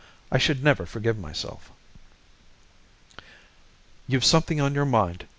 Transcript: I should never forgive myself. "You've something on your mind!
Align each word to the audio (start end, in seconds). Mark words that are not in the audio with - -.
I 0.31 0.39
should 0.39 0.63
never 0.63 0.87
forgive 0.87 1.19
myself. 1.19 1.69
"You've 4.07 4.25
something 4.25 4.59
on 4.59 4.73
your 4.73 4.83
mind! 4.83 5.27